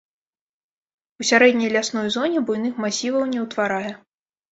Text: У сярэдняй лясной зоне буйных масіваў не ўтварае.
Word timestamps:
У 1.23 1.25
сярэдняй 1.31 1.69
лясной 1.75 2.09
зоне 2.15 2.39
буйных 2.47 2.73
масіваў 2.87 3.23
не 3.35 3.39
ўтварае. 3.45 3.93